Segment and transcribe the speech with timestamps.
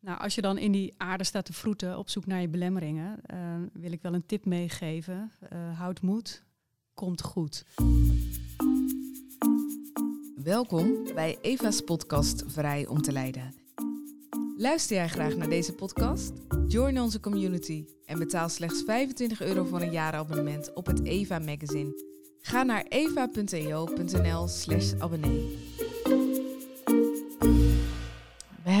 [0.00, 3.20] Nou, als je dan in die aarde staat te vroeten op zoek naar je belemmeringen,
[3.34, 3.38] uh,
[3.72, 5.30] wil ik wel een tip meegeven.
[5.52, 6.44] Uh, houd moed,
[6.94, 7.64] komt goed.
[10.36, 13.54] Welkom bij Eva's podcast Vrij om te leiden.
[14.56, 16.32] Luister jij graag naar deze podcast?
[16.68, 22.08] Join onze community en betaal slechts 25 euro voor een jaarabonnement op het Eva magazine.
[22.40, 25.79] Ga naar eva.eo.nl slash abonnee.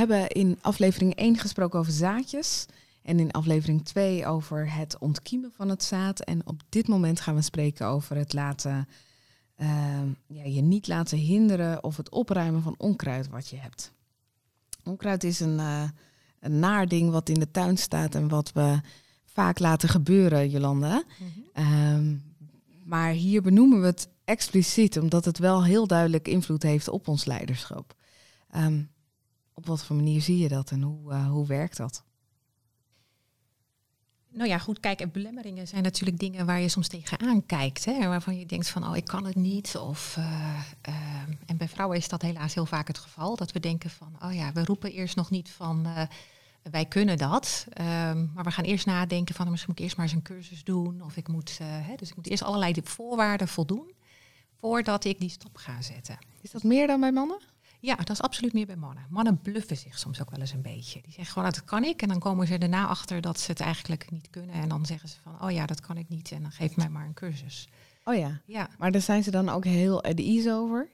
[0.00, 2.66] Hebben in aflevering 1 gesproken over zaadjes.
[3.02, 6.20] En in aflevering 2 over het ontkiemen van het zaad.
[6.20, 8.88] En op dit moment gaan we spreken over het laten,
[9.56, 9.68] uh,
[10.26, 13.92] ja, je niet laten hinderen of het opruimen van onkruid wat je hebt.
[14.84, 15.82] Onkruid is een, uh,
[16.40, 18.80] een naar ding wat in de tuin staat en wat we
[19.24, 21.02] vaak laten gebeuren, Jolanda.
[21.18, 21.48] Mm
[21.94, 22.22] um,
[22.84, 27.24] maar hier benoemen we het expliciet, omdat het wel heel duidelijk invloed heeft op ons
[27.24, 27.94] leiderschap.
[28.56, 28.90] Um,
[29.60, 32.04] op wat voor manier zie je dat en hoe, uh, hoe werkt dat?
[34.32, 37.84] Nou ja, goed, kijk, en belemmeringen zijn natuurlijk dingen waar je soms tegenaan kijkt.
[37.84, 39.76] Hè, waarvan je denkt van, oh, ik kan het niet.
[39.76, 40.24] Of, uh,
[40.88, 40.94] uh,
[41.46, 43.36] en bij vrouwen is dat helaas heel vaak het geval.
[43.36, 46.02] Dat we denken van, oh ja, we roepen eerst nog niet van, uh,
[46.62, 47.66] wij kunnen dat.
[47.80, 50.64] Um, maar we gaan eerst nadenken van, misschien moet ik eerst maar eens een cursus
[50.64, 51.02] doen.
[51.02, 53.92] Of ik moet, hè, dus ik moet eerst allerlei voorwaarden voldoen
[54.60, 56.18] voordat ik die stap ga zetten.
[56.40, 57.40] Is dat meer dan bij mannen?
[57.80, 59.06] Ja, dat is absoluut meer bij mannen.
[59.08, 61.00] Mannen bluffen zich soms ook wel eens een beetje.
[61.02, 62.02] Die zeggen gewoon, dat kan ik.
[62.02, 64.54] En dan komen ze daarna achter dat ze het eigenlijk niet kunnen.
[64.54, 66.32] En dan zeggen ze van, oh ja, dat kan ik niet.
[66.32, 67.68] En dan geef mij maar een cursus.
[68.04, 68.40] Oh ja.
[68.44, 68.68] ja.
[68.78, 70.88] Maar daar zijn ze dan ook heel at ease over?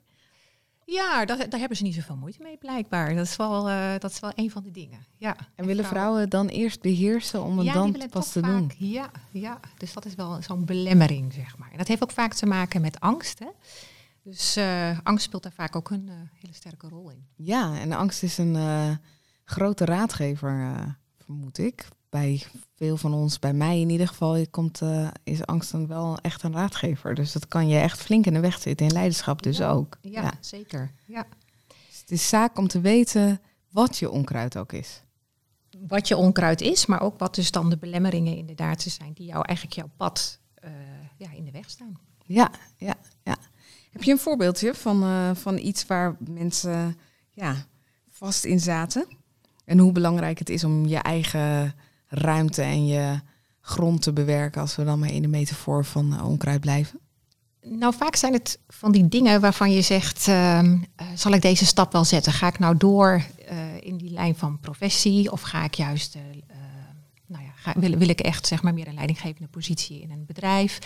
[0.86, 3.14] Ja, dat, daar hebben ze niet zoveel moeite mee blijkbaar.
[3.14, 5.06] Dat is wel, uh, dat is wel een van de dingen.
[5.16, 5.36] Ja.
[5.54, 8.72] En, willen vrouwen dan eerst beheersen om het ja, dan pas te vaak, doen?
[8.78, 11.70] Ja, ja, dus dat is wel zo'n belemmering, zeg maar.
[11.70, 13.38] En dat heeft ook vaak te maken met angst.
[13.38, 13.46] Hè?
[14.28, 17.26] Dus uh, angst speelt daar vaak ook een uh, hele sterke rol in.
[17.36, 18.90] Ja, en angst is een uh,
[19.44, 21.88] grote raadgever, vermoed ik.
[22.08, 22.42] Bij
[22.74, 24.80] veel van ons, bij mij in ieder geval, komt,
[25.24, 27.14] is angst dan wel echt een raadgever.
[27.14, 29.98] Dus dat kan je echt flink in de weg zitten, in leiderschap dus ja, ook.
[30.00, 30.92] Ja, ja, zeker.
[31.04, 31.26] Ja.
[31.66, 33.40] Dus het is zaak om te weten
[33.70, 35.02] wat je onkruid ook is.
[35.78, 39.44] Wat je onkruid is, maar ook wat dus dan de belemmeringen inderdaad zijn die jou
[39.44, 40.40] eigenlijk jouw pad
[41.16, 41.98] ja, in de weg staan.
[42.24, 43.36] Ja, ja, ja.
[43.96, 46.98] Heb je een voorbeeldje van, uh, van iets waar mensen
[47.32, 47.54] ja,
[48.10, 49.06] vast in zaten?
[49.64, 51.74] En hoe belangrijk het is om je eigen
[52.08, 53.20] ruimte en je
[53.60, 57.00] grond te bewerken, als we dan maar in de metafoor van uh, onkruid blijven?
[57.62, 60.78] Nou, vaak zijn het van die dingen waarvan je zegt, uh, uh,
[61.14, 62.32] zal ik deze stap wel zetten?
[62.32, 63.22] Ga ik nou door
[63.80, 66.16] in die lijn van professie of ga ik juist,
[67.26, 70.24] nou ja, ga, wil, wil ik echt zeg maar meer een leidinggevende positie in een
[70.26, 70.78] bedrijf?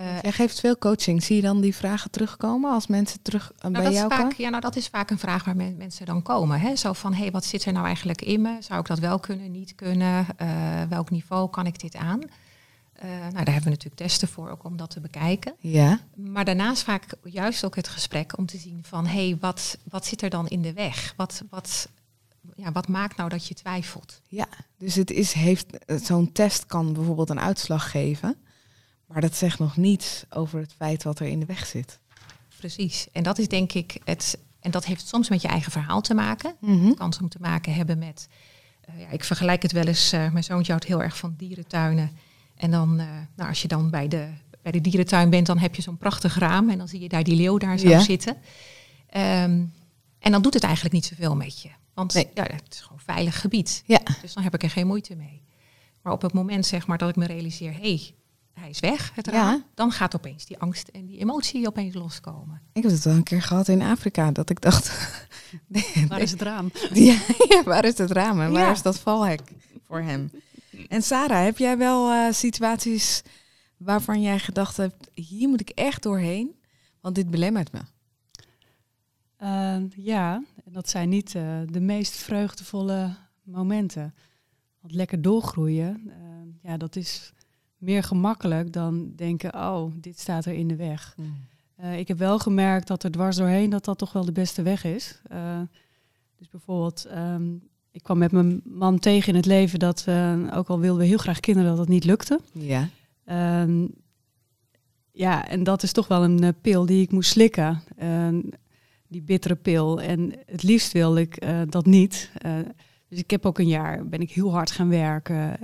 [0.00, 1.22] Uh, geeft veel coaching.
[1.22, 4.20] Zie je dan die vragen terugkomen als mensen terug uh, nou, bij dat jou vaak,
[4.20, 4.34] komen?
[4.38, 6.60] Ja, nou dat is vaak een vraag waar men, mensen dan komen.
[6.60, 6.76] Hè?
[6.76, 8.56] Zo van, hé, hey, wat zit er nou eigenlijk in me?
[8.60, 10.26] Zou ik dat wel kunnen, niet kunnen?
[10.42, 12.20] Uh, welk niveau kan ik dit aan?
[13.00, 15.54] nou, daar hebben we natuurlijk testen voor, ook om dat te bekijken.
[15.58, 16.00] Ja.
[16.14, 20.06] Maar daarnaast vaak juist ook het gesprek om te zien van, hé, hey, wat, wat
[20.06, 21.14] zit er dan in de weg?
[21.16, 21.88] Wat, wat,
[22.56, 24.20] ja, wat maakt nou dat je twijfelt?
[24.28, 24.46] Ja,
[24.78, 28.36] dus het is, heeft, zo'n test kan bijvoorbeeld een uitslag geven...
[29.08, 31.98] Maar dat zegt nog niets over het feit wat er in de weg zit.
[32.58, 33.06] Precies.
[33.12, 34.38] En dat is denk ik het.
[34.60, 36.56] En dat heeft soms met je eigen verhaal te maken.
[36.60, 36.86] Mm-hmm.
[36.86, 38.28] Het kan soms te maken hebben met.
[38.88, 40.12] Uh, ja, ik vergelijk het wel eens.
[40.12, 42.10] Uh, mijn zoontje houdt heel erg van dierentuinen.
[42.54, 44.28] En dan, uh, nou, als je dan bij de,
[44.62, 46.70] bij de dierentuin bent, dan heb je zo'n prachtig raam.
[46.70, 48.00] En dan zie je daar die leeuw daar zo ja.
[48.00, 48.36] zitten.
[49.16, 49.72] Um,
[50.18, 51.70] en dan doet het eigenlijk niet zoveel met je.
[51.94, 52.28] Want nee.
[52.34, 53.82] ja, het is gewoon veilig gebied.
[53.86, 54.00] Ja.
[54.22, 55.42] Dus dan heb ik er geen moeite mee.
[56.02, 58.14] Maar op het moment zeg maar, dat ik me realiseer, hé, hey,
[58.58, 59.64] hij is weg, het raam, ja.
[59.74, 62.60] dan gaat opeens die angst en die emotie opeens loskomen.
[62.72, 64.92] Ik heb het wel een keer gehad in Afrika, dat ik dacht...
[65.66, 66.70] nee, waar is het raam?
[66.92, 67.18] Ja,
[67.48, 68.70] ja, waar is het raam en waar ja.
[68.70, 69.40] is dat valhek
[69.86, 70.30] voor hem?
[70.88, 73.22] En Sarah, heb jij wel uh, situaties
[73.76, 75.10] waarvan jij gedacht hebt...
[75.14, 76.56] hier moet ik echt doorheen,
[77.00, 77.80] want dit belemmert me?
[79.42, 84.14] Uh, ja, en dat zijn niet uh, de meest vreugdevolle momenten.
[84.80, 86.12] Want lekker doorgroeien, uh,
[86.62, 87.32] ja, dat is
[87.78, 91.14] meer gemakkelijk dan denken, oh, dit staat er in de weg.
[91.16, 91.46] Mm.
[91.80, 94.62] Uh, ik heb wel gemerkt dat er dwars doorheen dat dat toch wel de beste
[94.62, 95.20] weg is.
[95.32, 95.60] Uh,
[96.38, 100.68] dus bijvoorbeeld, um, ik kwam met mijn man tegen in het leven dat we, ook
[100.68, 102.40] al wilden we heel graag kinderen, dat het niet lukte.
[102.52, 102.88] Ja.
[103.62, 103.94] Um,
[105.12, 107.82] ja, en dat is toch wel een pil die ik moest slikken.
[109.08, 110.00] die bittere pil.
[110.00, 112.30] En het liefst wilde ik dat niet.
[113.08, 115.58] dus ik heb ook een jaar, ben ik heel hard gaan werken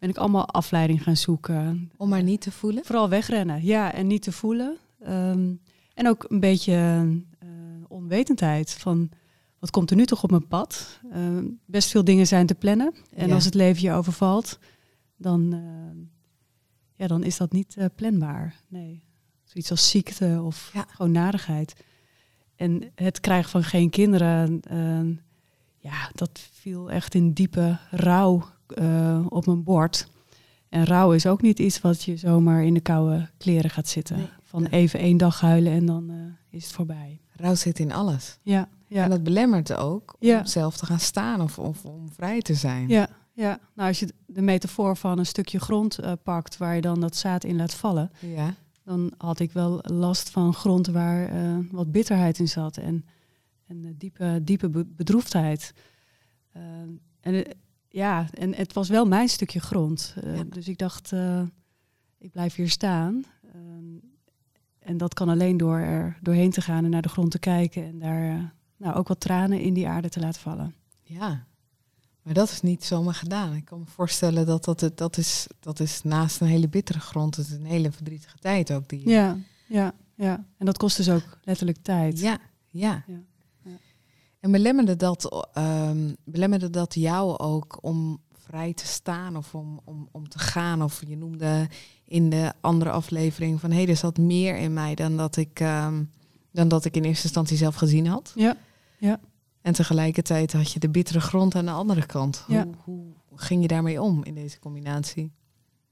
[0.00, 1.90] ben ik allemaal afleiding gaan zoeken.
[1.96, 2.84] Om maar niet te voelen?
[2.84, 4.76] Vooral wegrennen, ja, en niet te voelen.
[5.08, 5.60] Um,
[5.94, 7.06] en ook een beetje
[7.44, 7.48] uh,
[7.88, 9.10] onwetendheid van
[9.58, 11.00] wat komt er nu toch op mijn pad?
[11.14, 12.94] Uh, best veel dingen zijn te plannen.
[13.14, 13.34] En Ja.
[13.34, 14.58] als het leven je overvalt,
[15.16, 16.02] dan, eh,
[16.94, 18.54] ja, dan is dat niet eh, planbaar.
[18.68, 19.02] Nee.
[19.44, 20.86] Zoiets als ziekte of Ja.
[20.88, 21.84] gewoon narigheid.
[22.56, 25.16] En het krijgen van geen kinderen, eh,
[25.78, 30.08] ja, dat viel echt in diepe rouw eh, op mijn bord.
[30.68, 34.16] En rouw is ook niet iets wat je zomaar in de koude kleren gaat zitten.
[34.16, 34.28] Nee.
[34.42, 36.16] Van even één dag huilen en dan eh,
[36.50, 37.20] is het voorbij.
[37.32, 38.38] Rouw zit in alles.
[38.42, 39.04] Ja, ja.
[39.04, 40.44] En dat belemmert ook om Ja.
[40.46, 42.88] zelf te gaan staan of, of om vrij te zijn.
[42.88, 43.58] Ja, ja.
[43.74, 47.16] Nou, als je de metafoor van een stukje grond eh, pakt waar je dan dat
[47.16, 48.54] zaad in laat vallen, Ja.
[48.84, 51.30] dan had ik wel last van grond waar
[51.70, 53.04] wat bitterheid in zat en,
[53.66, 55.72] en diepe, diepe be- bedroefdheid.
[57.20, 57.44] En,
[57.90, 60.14] ja, en het was wel mijn stukje grond.
[60.22, 60.44] Eh, Ja.
[60.44, 61.42] Dus ik dacht, eh,
[62.18, 63.24] ik blijf hier staan.
[63.52, 63.60] Eh,
[64.78, 67.84] en dat kan alleen door er doorheen te gaan en naar de grond te kijken
[67.84, 68.44] en daar eh,
[68.76, 70.74] nou, ook wat tranen in die aarde te laten vallen.
[71.02, 71.46] Ja.
[72.22, 73.54] Maar dat is niet zomaar gedaan.
[73.54, 77.00] Ik kan me voorstellen dat dat, het, dat, is, dat is naast een hele bittere
[77.00, 78.88] grond, het is een hele verdrietige tijd ook.
[78.88, 80.44] Die, Ja, ja, ja.
[80.58, 82.20] En dat kost dus ook letterlijk tijd.
[82.20, 83.04] Ja, ja.
[84.40, 90.08] En belemmerde dat, ehm, belemmerde dat jou ook om vrij te staan of om, om,
[90.12, 90.82] om te gaan?
[90.82, 91.68] Of je noemde
[92.04, 96.04] in de andere aflevering van hé, er zat meer in mij dan dat ik, ehm,
[96.52, 98.32] dan dat ik in eerste instantie zelf gezien had.
[98.34, 98.56] Ja,
[98.98, 99.20] ja.
[99.60, 102.44] En tegelijkertijd had je de bittere grond aan de andere kant.
[102.48, 102.66] Ja.
[102.84, 105.32] Hoe, hoe ging je daarmee om in deze combinatie?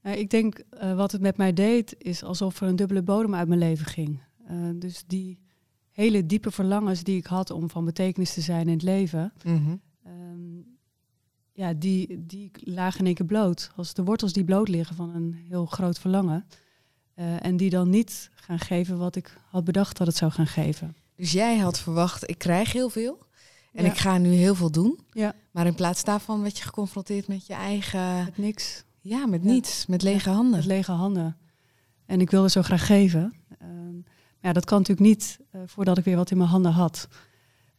[0.01, 3.35] Eh, ik denk eh, wat het met mij deed, is alsof er een dubbele bodem
[3.35, 4.19] uit mijn leven ging.
[4.47, 5.39] Eh, dus die
[5.99, 9.75] hele diepe verlangens die ik had om van betekenis te zijn in het leven, Mhm.
[10.03, 10.57] ehm,
[11.51, 13.71] ja, die, die lagen in één keer bloot.
[13.75, 16.45] Als de wortels die bloot liggen van een heel groot verlangen.
[17.13, 20.47] Eh, en die dan niet gaan geven wat ik had bedacht dat het zou gaan
[20.47, 20.95] geven.
[21.15, 23.17] Dus jij had verwacht, ik krijg heel veel
[23.73, 23.91] en Ja.
[23.91, 24.99] ik ga nu heel veel doen.
[25.11, 25.35] Ja.
[25.51, 28.83] Maar in plaats daarvan werd je geconfronteerd met je eigen, Met niks.
[29.01, 29.49] ja, met Ja.
[29.51, 30.51] niets, met lege handen.
[30.59, 31.37] Met lege handen.
[32.05, 33.33] En ik wilde zo graag geven.
[33.59, 33.95] Ehm,
[34.41, 37.07] maar ja, dat kan natuurlijk niet eh, voordat ik weer wat in mijn handen had.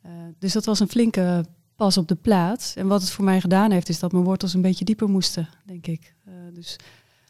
[0.02, 1.44] Eh, dus dat was een flinke
[1.76, 2.76] pas op de plaats.
[2.76, 5.48] En wat het voor mij gedaan heeft, is dat mijn wortels een beetje dieper moesten,
[5.64, 6.14] denk ik.
[6.24, 6.76] Eh, dus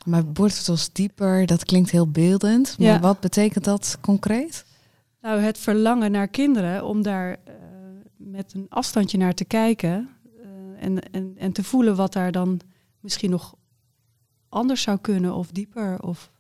[0.05, 2.79] Maar wortels dieper, dat klinkt heel beeldend.
[2.79, 3.01] Maar Ja.
[3.01, 4.65] wat betekent dat concreet?
[5.23, 7.37] nou, het verlangen naar kinderen, om daar
[8.17, 10.09] met een afstandje naar te kijken
[10.79, 12.61] en, en, en te voelen wat daar dan
[13.01, 13.55] misschien nog
[14.49, 16.31] anders zou kunnen of dieper of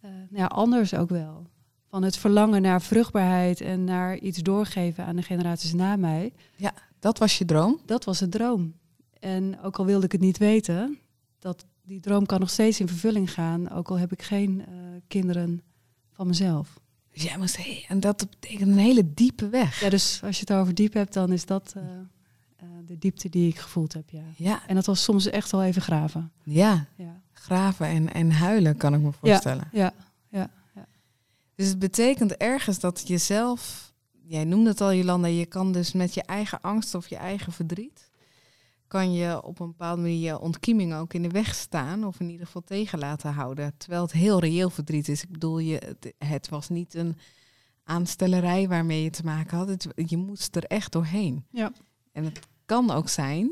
[0.00, 1.46] nou ja, anders ook wel.
[1.90, 6.32] Van het verlangen naar vruchtbaarheid en naar iets doorgeven aan de generaties na mij,
[6.98, 7.80] Dat was je droom?
[7.86, 8.74] dat was de droom.
[9.20, 10.98] En ook al wilde ik het niet weten,
[11.38, 14.74] dat die droom kan nog steeds in vervulling gaan, ook al heb ik geen eh,
[15.08, 15.62] kinderen
[16.12, 16.80] van mezelf.
[17.12, 19.80] Dus jij moest, hey, en dat betekent een hele diepe weg.
[19.80, 21.82] Ja, dus als je het over diep hebt, dan is dat eh,
[22.56, 24.22] eh, de diepte die ik gevoeld heb, ja.
[24.36, 26.32] Ja, En dat was soms echt wel even graven.
[26.42, 26.86] ja.
[26.96, 29.68] Ja, graven en, en huilen kan ik me voorstellen.
[29.72, 29.92] ja,
[31.60, 33.92] Dus het betekent ergens dat jezelf,
[34.22, 37.52] jij noemde het al Jolanda, je kan dus met je eigen angst of je eigen
[37.52, 38.10] verdriet,
[38.86, 42.30] kan je op een bepaalde manier je ontkieming ook in de weg staan of in
[42.30, 43.74] ieder geval tegen laten houden.
[43.76, 45.22] Terwijl het heel reëel verdriet is.
[45.22, 47.16] Ik bedoel, je, het, het was niet een
[47.84, 49.68] aanstellerij waarmee je te maken had.
[49.68, 51.44] Het, je moest er echt doorheen.
[51.50, 51.72] Ja.
[52.12, 53.50] En het kan ook zijn,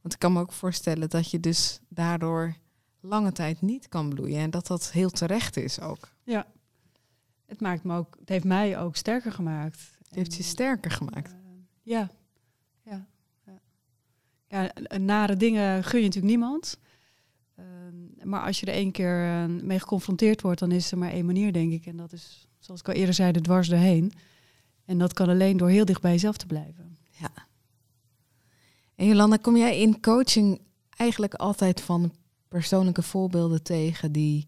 [0.00, 2.56] want ik kan me ook voorstellen dat je dus daardoor
[3.00, 6.08] lange tijd niet kan bloeien en dat dat heel terecht is ook.
[7.50, 9.96] Het, maakt me ook, het heeft mij ook sterker gemaakt.
[9.98, 11.32] Het heeft je sterker gemaakt.
[11.32, 11.38] eh,
[11.82, 12.10] ja.
[12.82, 13.06] ja,
[13.46, 13.60] ja.
[14.48, 16.78] Ja, nare dingen gun je natuurlijk niemand.
[17.56, 21.10] Ehm, maar als je er één keer eh, mee geconfronteerd wordt, dan is er maar
[21.12, 21.86] één manier, denk ik.
[21.86, 24.12] En dat is, zoals ik al eerder zei, de dwars doorheen.
[24.84, 26.90] En dat kan alleen door heel dicht bij jezelf te blijven.
[29.00, 30.60] En Jolanda, kom jij in coaching
[30.96, 32.12] eigenlijk altijd van
[32.48, 34.46] persoonlijke voorbeelden tegen die,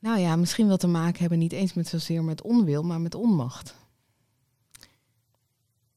[0.00, 3.14] nou ja, misschien wel te maken hebben niet eens met zozeer met onwil, maar met
[3.14, 3.74] onmacht?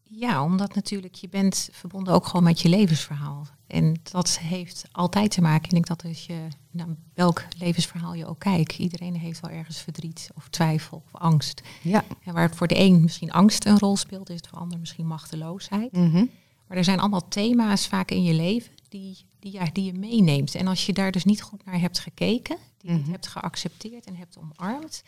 [0.04, 3.48] Ja, omdat natuurlijk je bent verbonden ook gewoon met je levensverhaal.
[3.68, 8.26] En dat heeft altijd te maken, en ik dat als je naar welk levensverhaal je
[8.26, 8.78] ook kijkt.
[8.78, 11.62] Iedereen heeft wel ergens verdriet of twijfel of angst.
[11.82, 12.04] Ja.
[12.24, 14.80] En waar voor de een misschien angst een rol speelt, is het voor de ander
[14.80, 15.92] misschien machteloosheid.
[15.92, 16.26] Mhm.
[16.68, 20.56] Maar er zijn allemaal thema's vaak in je leven die, die, ja, die je meeneemt.
[20.56, 23.12] En als je daar dus niet goed naar hebt gekeken, die Mhm.
[23.12, 25.04] hebt geaccepteerd en hebt omarmd,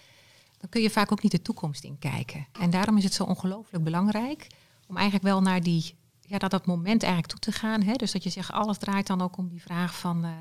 [0.58, 2.48] dan kun je vaak ook niet de toekomst in kijken.
[2.60, 4.48] En daarom is het zo ongelooflijk belangrijk
[4.88, 7.82] om eigenlijk wel naar die, ja, dat, dat moment eigenlijk toe te gaan.
[7.82, 7.94] Hè?
[7.94, 10.32] Dus dat je zegt, alles draait dan ook om die vraag van, eh,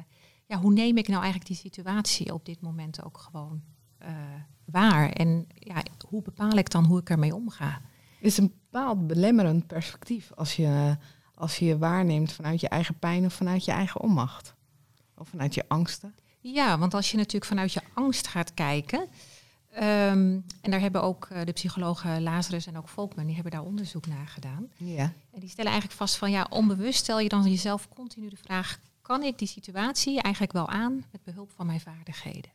[0.46, 3.62] ja, hoe neem ik nou eigenlijk die situatie op dit moment ook gewoon
[3.98, 4.10] eh,
[4.64, 5.10] waar?
[5.10, 7.80] En ja, hoe bepaal ik dan hoe ik ermee omga?
[8.20, 10.96] Is een bepaald belemmerend perspectief als je,
[11.34, 14.54] als je je waarneemt vanuit je eigen pijn of vanuit je eigen onmacht.
[15.16, 16.14] Of vanuit je angsten.
[16.40, 19.08] Ja, want als je natuurlijk vanuit je angst gaat kijken.
[19.70, 23.62] ehm, en daar hebben ook eh, de psychologen Lazarus en ook Volkman, die hebben daar
[23.62, 24.68] onderzoek naar gedaan.
[24.76, 25.12] Ja.
[25.30, 28.78] En die stellen eigenlijk vast van ja, onbewust stel je dan jezelf continu de vraag:
[29.02, 32.50] kan ik die situatie eigenlijk wel aan met behulp van mijn vaardigheden?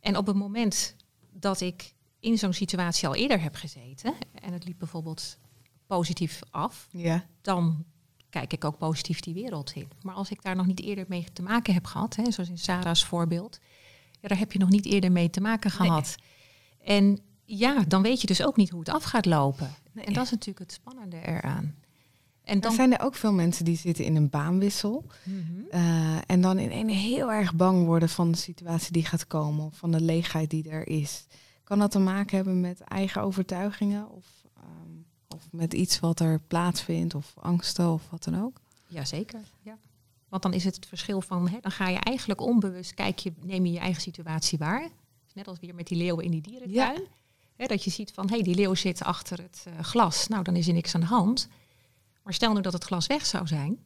[0.00, 0.96] En op het moment
[1.32, 5.38] dat ik in zo'n situatie al eerder heb gezeten en het liep bijvoorbeeld
[5.96, 7.24] positief af, Ja.
[7.40, 7.84] dan
[8.30, 9.88] kijk ik ook positief die wereld in.
[10.02, 12.58] Maar als ik daar nog niet eerder mee te maken heb gehad, hè, zoals in
[12.58, 13.58] Sarah's voorbeeld,
[14.20, 16.14] ja, daar heb je nog niet eerder mee te maken gehad.
[16.84, 19.70] En ja, dan weet je dus ook niet hoe het af gaat lopen.
[19.92, 20.04] Nee.
[20.04, 21.74] En dat is natuurlijk het spannende eraan.
[22.44, 25.04] En Dan dan zijn er ook veel mensen die zitten in een baanwissel.
[25.24, 25.40] Mhm.
[25.70, 29.64] eh, en dan in ene heel erg bang worden van de situatie die gaat komen.
[29.66, 31.26] Of van de leegheid die er is.
[31.64, 34.10] Kan dat te maken hebben met eigen overtuigingen?
[34.10, 34.90] Of, ehm,
[35.42, 37.14] of met iets wat er plaatsvindt?
[37.14, 38.60] Of angsten of wat dan ook?
[38.86, 39.78] Jazeker, ja.
[40.28, 43.32] Want dan is het het verschil van, hè, dan ga je eigenlijk onbewust, kijk je,
[43.40, 44.80] neem je je eigen situatie waar.
[45.24, 47.02] Dus net als weer met die leeuwen in die dierentuin.
[47.56, 50.28] Hè, dat je ziet van, hé, hey, die leeuw zit achter het eh, glas.
[50.28, 51.48] Nou, dan is er niks aan de hand.
[52.22, 53.78] Maar stel nu dat het glas weg zou zijn,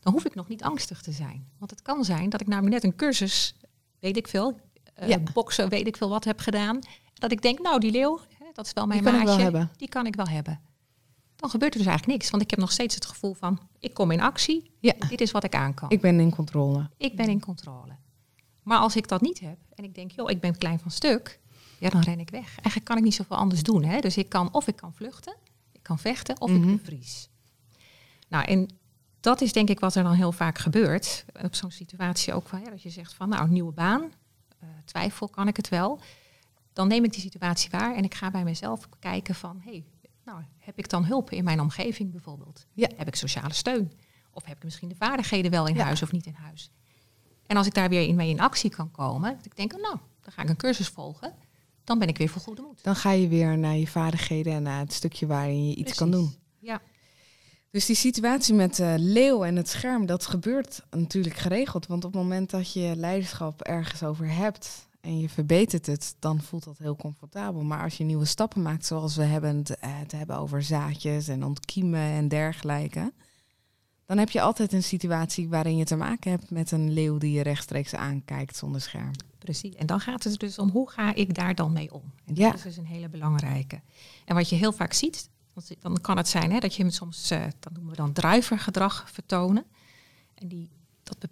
[0.00, 1.48] dan hoef ik nog niet angstig te zijn.
[1.58, 3.54] Want het kan zijn dat ik namelijk net een cursus,
[3.98, 4.60] weet ik veel,
[5.06, 5.18] Ja.
[5.32, 6.78] boksen, weet ik veel wat heb gedaan.
[7.14, 9.88] Dat ik denk, nou, die leeuw, hè, dat is wel mijn Die maatje, wel die
[9.88, 10.60] kan ik wel hebben.
[11.36, 12.30] Dan gebeurt er dus eigenlijk niks.
[12.30, 14.92] Want ik heb nog steeds het gevoel van, ik kom in actie, Ja.
[15.08, 15.90] dit is wat ik aan kan.
[15.90, 16.90] Ik ben in controle.
[16.96, 17.92] Ik ben in controle.
[18.62, 21.40] Maar als ik dat niet heb en ik denk, joh, ik ben klein van stuk,
[21.78, 22.48] ja, dan ren ik weg.
[22.48, 23.84] Eigenlijk kan ik niet zoveel anders doen.
[23.84, 24.00] Hè?
[24.00, 25.36] Dus ik kan, of ik kan vluchten,
[25.72, 26.68] ik kan vechten, of Mhm.
[26.68, 27.28] ik bevries.
[28.28, 28.68] Nou, en
[29.20, 31.24] dat is denk ik wat er dan heel vaak gebeurt.
[31.42, 34.12] Op zo'n situatie ook van, ja, dat je zegt van, nou, nieuwe baan,
[34.60, 36.00] eh, twijfel, kan ik het wel?
[36.72, 39.84] Dan neem ik die situatie waar en ik ga bij mezelf kijken van, hey,
[40.26, 42.66] nou, heb ik dan hulp in mijn omgeving bijvoorbeeld?
[42.72, 42.88] Ja.
[42.96, 43.92] Heb ik sociale steun?
[44.30, 45.84] Of heb ik misschien de vaardigheden wel in Ja.
[45.84, 46.70] huis of niet in huis?
[47.46, 49.82] En als ik daar weer in mee in actie kan komen, dat ik denk, oh,
[49.82, 51.34] nou, dan ga ik een cursus volgen,
[51.84, 52.82] dan ben ik weer vol goede moed.
[52.82, 56.10] Dan ga je weer naar je vaardigheden en naar het stukje waarin je iets kan
[56.10, 56.34] doen.
[56.58, 56.80] Ja,
[57.70, 61.86] Dus die situatie met de leeuw en het scherm, dat gebeurt natuurlijk geregeld.
[61.86, 66.40] Want op het moment dat je leiderschap ergens over hebt en je verbetert het, dan
[66.42, 67.62] voelt dat heel comfortabel.
[67.62, 71.28] Maar als je nieuwe stappen maakt, zoals we hebben het, eh, het hebben over zaadjes
[71.28, 73.12] en ontkiemen en dergelijke,
[74.04, 77.32] dan heb je altijd een situatie waarin je te maken hebt met een leeuw die
[77.32, 79.10] je rechtstreeks aankijkt zonder scherm.
[79.38, 79.74] precies.
[79.74, 82.02] En dan gaat het dus om, hoe ga ik daar dan mee om?
[82.24, 82.46] En Ja.
[82.46, 83.80] dat is dus een hele belangrijke.
[84.24, 85.28] En wat je heel vaak ziet,
[85.80, 89.64] dan kan het zijn hè, dat je soms, eh, dat noemen we dan druivergedrag vertonen.
[90.34, 90.70] En die,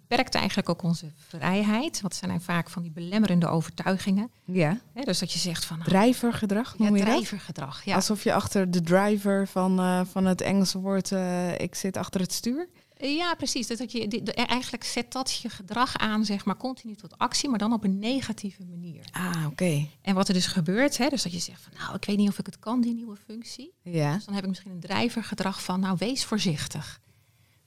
[0.07, 2.01] beperkt eigenlijk ook onze vrijheid.
[2.01, 4.31] Want het zijn vaak van die belemmerende overtuigingen.
[4.45, 7.13] Ja, dus dat je zegt van, nou, drijvergedrag noem ja, je dat?
[7.13, 7.83] drijvergedrag.
[7.83, 7.95] Ja.
[7.95, 12.21] Alsof je achter de driver van, eh, van het Engelse woord eh, ik zit achter
[12.21, 12.69] het stuur.
[12.97, 13.67] Ja, precies.
[13.67, 17.17] Dus dat je, die- de- eigenlijk zet dat je gedrag aan, zeg maar, continu tot
[17.17, 19.05] actie, maar dan op een negatieve manier.
[19.11, 19.87] Ah, oké.
[20.01, 22.29] En wat er dus gebeurt, hè, dus dat je zegt van, nou, ik weet niet
[22.29, 23.73] of ik het kan, die nieuwe functie.
[23.81, 24.13] Ja.
[24.13, 26.99] Dus dan heb ik misschien een drijvergedrag van, nou, wees voorzichtig.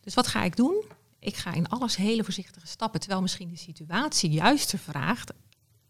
[0.01, 0.85] Dus wat ga ik doen?
[1.21, 5.33] Ik ga in alles hele voorzichtige stappen, terwijl misschien de situatie juist vraagt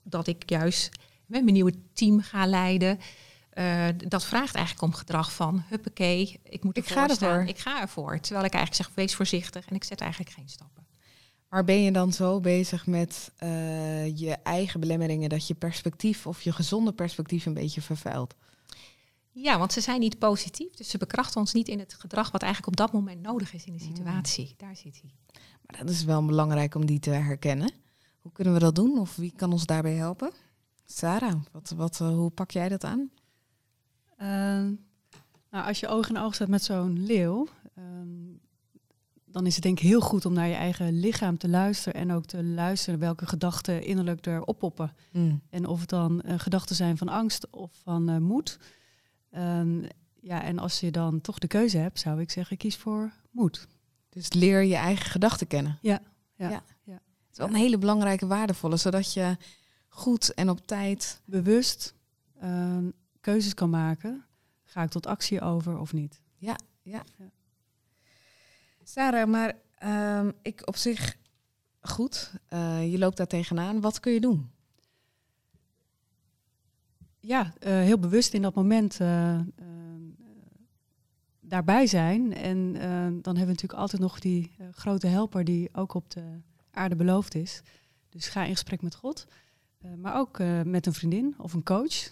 [0.02, 0.90] dat ik juist
[1.26, 2.98] met mijn nieuwe team ga leiden.
[3.50, 7.28] Eh, dat vraagt eigenlijk om gedrag van, huppakee, ik moet Ik ervoor ga staan.
[7.28, 7.48] ervoor.
[7.48, 8.20] Ik ga ervoor.
[8.20, 10.86] Terwijl ik eigenlijk zeg, wees voorzichtig en ik zet eigenlijk geen stappen.
[11.48, 16.42] Maar ben je dan zo bezig met eh, je eigen belemmeringen dat je perspectief of
[16.42, 18.34] je gezonde perspectief een beetje vervuilt?
[19.42, 22.42] Ja, want ze zijn niet positief, dus ze bekrachten ons niet in het gedrag wat
[22.42, 24.54] eigenlijk op dat moment nodig is in de situatie.
[24.56, 25.14] Daar zit hij.
[25.66, 27.70] Maar dat is wel belangrijk om die te herkennen.
[28.20, 30.30] Hoe kunnen we dat doen of wie kan ons daarbij helpen?
[30.84, 33.10] Sarah, wat, wat, eh, hoe pak jij dat aan?
[34.16, 34.72] Ehm,
[35.50, 38.36] nou, als je oog in oog staat met zo'n leeuw, ehm,
[39.24, 42.12] dan is het denk ik heel goed om naar je eigen lichaam te luisteren en
[42.12, 44.92] ook te luisteren welke gedachten innerlijk er oppoppen.
[45.50, 48.58] En of het dan eh, gedachten zijn van angst of van eh, moed.
[49.38, 49.82] Ehm,
[50.20, 53.68] ja, en als je dan toch de keuze hebt, zou ik zeggen, kies voor moed.
[54.08, 55.78] Dus leer je eigen gedachten kennen.
[55.82, 56.00] Ja,
[56.34, 56.62] ja, Ja.
[56.84, 56.92] ja.
[56.92, 59.36] Het is wel een hele belangrijke, waardevolle, zodat je
[59.88, 61.22] goed en op tijd.
[61.24, 61.94] Bewust
[62.40, 62.90] ehm,
[63.20, 64.24] keuzes kan maken.
[64.64, 66.22] Ga ik tot actie over of niet?
[68.84, 71.16] Sarah, maar ehm, ik op zich
[71.80, 72.32] goed.
[72.48, 73.80] Eh, je loopt daar tegenaan.
[73.80, 74.50] Wat kun je doen?
[77.28, 79.44] Ja, eh, heel bewust in dat moment eh, eh,
[81.40, 82.34] daarbij zijn.
[82.34, 86.96] En dan hebben we natuurlijk altijd nog die grote helper die ook op de aarde
[86.96, 87.62] beloofd is.
[88.08, 89.26] Dus ga in gesprek met God.
[89.96, 92.10] Maar ook met een vriendin of een coach.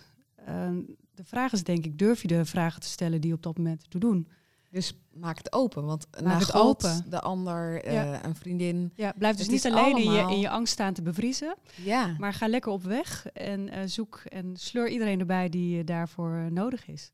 [1.15, 3.57] De vraag is denk ik, durf je de vragen te stellen die je op dat
[3.57, 4.29] moment te doen?
[4.71, 7.05] Dus maak het open, want Maak maak het open.
[7.11, 8.93] de ander, eh, een vriendin.
[8.95, 11.57] Ja, blijf dus niet alleen in, je, allemaal- in je angst staan te bevriezen.
[11.77, 15.85] Ja, Maar ga lekker op weg en eh, zoek en sleur iedereen erbij die eh,
[15.87, 17.13] daarvoor nodig is.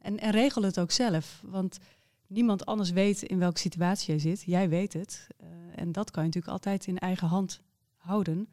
[0.00, 1.78] En, en regel het ook zelf, want
[2.26, 4.42] niemand anders weet in welke situatie je zit.
[4.46, 5.26] Jij weet het.
[5.74, 7.60] En dat kan je natuurlijk altijd in eigen hand
[7.96, 8.48] houden.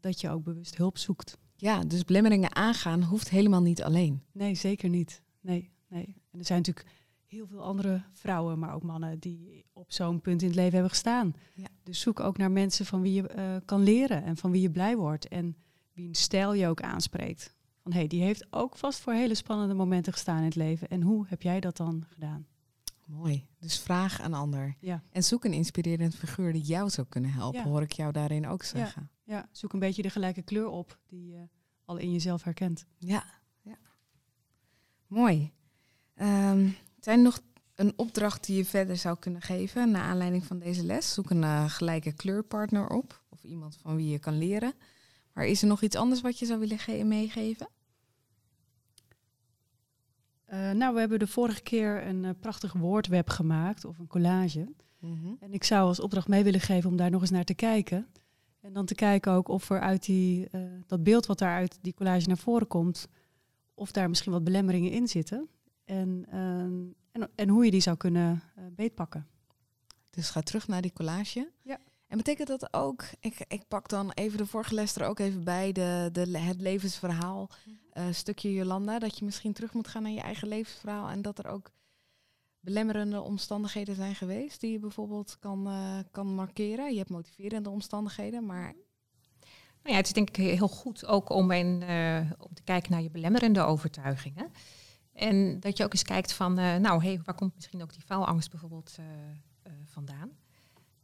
[0.00, 1.38] dat je ook bewust hulp zoekt.
[1.56, 4.22] ja, dus belemmeringen aangaan hoeft helemaal niet alleen.
[4.32, 5.22] Nee, zeker niet.
[5.40, 6.14] Nee, nee.
[6.30, 6.86] En er zijn natuurlijk
[7.26, 10.90] heel veel andere vrouwen, maar ook mannen die op zo'n punt in het leven hebben
[10.90, 11.34] gestaan.
[11.54, 11.68] Ja.
[11.82, 14.70] Dus zoek ook naar mensen van wie je eh, kan leren en van wie je
[14.70, 15.56] blij wordt en
[15.92, 17.54] wie een stijl je ook aanspreekt.
[17.82, 20.88] Van hé, hey, die heeft ook vast voor hele spannende momenten gestaan in het leven.
[20.88, 22.46] En hoe heb jij dat dan gedaan?
[23.06, 23.46] Mooi.
[23.58, 24.76] Dus vraag een ander.
[24.80, 25.02] Ja.
[25.10, 27.66] En zoek een inspirerend figuur die jou zou kunnen helpen, Ja.
[27.66, 29.10] hoor ik jou daarin ook zeggen.
[29.24, 31.48] Ja, zoek een beetje de gelijke kleur op die je
[31.84, 32.86] al in jezelf herkent.
[32.96, 33.24] Ja.
[33.62, 33.78] ja.
[35.06, 35.52] Mooi.
[36.16, 36.68] Ehm,
[37.00, 37.40] zijn er nog
[37.74, 41.14] een opdracht die je verder zou kunnen geven naar aanleiding van deze les?
[41.14, 44.72] Zoek een eh, gelijke kleurpartner op of iemand van wie je kan leren.
[45.32, 47.68] Maar is er nog iets anders wat je zou willen ge- meegeven?
[50.44, 54.68] Eh, nou, we hebben de vorige keer een eh, prachtig woordweb gemaakt of een collage.
[55.40, 58.06] En ik zou als opdracht mee willen geven om daar nog eens naar te kijken.
[58.60, 60.48] En dan te kijken ook of er uit die,
[60.86, 63.08] dat beeld wat daar uit die collage naar voren komt,
[63.74, 65.48] of daar misschien wat belemmeringen in zitten.
[65.86, 69.26] En, ehm, en, en hoe je die zou kunnen eh, beetpakken.
[70.10, 71.50] Dus ga terug naar die collage.
[71.62, 71.78] Ja.
[72.06, 75.44] En betekent dat ook, ik, ik pak dan even de vorige les er ook even
[75.44, 77.50] bij, de, de, het levensverhaal,
[77.92, 81.38] eh, stukje Jolanda, dat je misschien terug moet gaan naar je eigen levensverhaal en dat
[81.38, 81.70] er ook
[82.60, 86.90] belemmerende omstandigheden zijn geweest die je bijvoorbeeld kan, eh, kan markeren.
[86.90, 88.74] Je hebt motiverende omstandigheden, maar
[89.82, 92.90] Nou ja, het is denk ik heel goed ook om, in, eh, om te kijken
[92.90, 94.50] naar je belemmerende overtuigingen.
[95.16, 98.02] En dat je ook eens kijkt van, eh, nou, hey, waar komt misschien ook die
[98.02, 99.04] faalangst bijvoorbeeld eh,
[99.62, 100.30] eh, vandaan?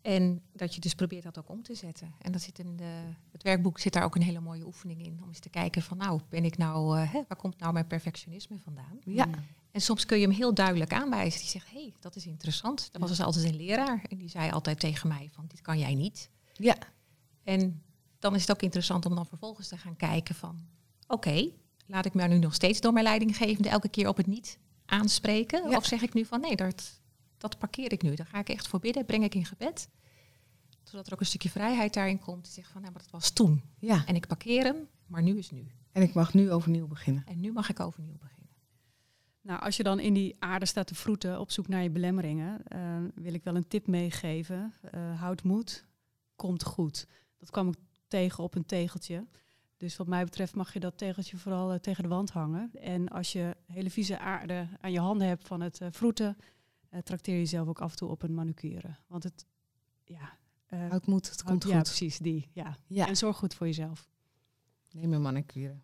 [0.01, 2.15] En dat je dus probeert dat ook om te zetten.
[2.19, 5.19] En dat zit in de, het werkboek zit daar ook een hele mooie oefening in.
[5.23, 8.59] Om eens te kijken van, nou, ben ik nou, hè, waar komt nou mijn perfectionisme
[8.59, 8.99] vandaan?
[9.05, 9.29] ja,
[9.71, 11.41] En soms kun je hem heel duidelijk aanwijzen.
[11.41, 12.89] Die zegt, hé, hey, dat is interessant.
[12.93, 15.79] Er was dus altijd een leraar en die zei altijd tegen mij van, dit kan
[15.79, 16.31] jij niet.
[16.53, 16.77] ja,
[17.43, 17.83] En
[18.19, 20.67] dan is het ook interessant om dan vervolgens te gaan kijken van...
[21.07, 21.51] oké,
[21.93, 25.71] laat ik me nu nog steeds door mijn leidinggevende elke keer op het niet aanspreken?
[25.71, 25.77] Ja.
[25.77, 27.01] Of zeg ik nu van nee, dat,
[27.39, 28.15] dat parkeer ik nu.
[28.15, 29.89] Daar ga ik echt voor bidden, breng ik in gebed.
[30.83, 32.45] Zodat er ook een stukje vrijheid daarin komt.
[32.45, 33.63] Die zegt van, nou, maar dat was toen.
[33.79, 34.07] ja.
[34.07, 35.67] En ik parkeer hem, maar nu is nu.
[35.93, 37.25] En ik mag nu overnieuw beginnen.
[37.27, 38.51] En nu mag ik overnieuw beginnen.
[39.41, 42.67] Nou, als je dan in die aarde staat te vroeten op zoek naar je belemmeringen,
[42.67, 44.73] eh, wil ik wel een tip meegeven.
[44.91, 45.85] Eh, houd moed,
[46.37, 47.07] komt goed.
[47.39, 47.77] Dat kwam ik
[48.09, 49.27] tegen op een tegeltje.
[49.83, 52.71] Dus wat mij betreft mag je dat tegeltje vooral eh, tegen de wand hangen.
[52.75, 56.37] En als je hele vieze aarde aan je handen hebt van het eh, vroeten,
[56.89, 58.97] eh trakteer jezelf ook af en toe op een manucure.
[59.07, 59.47] Want het,
[60.05, 60.39] ja...
[60.89, 61.83] Houd moed, het komt ja, goed.
[61.83, 62.51] precies, die.
[62.53, 62.77] Ja.
[62.87, 64.09] Ja, En zorg goed voor jezelf.
[64.91, 65.77] neem een manicure.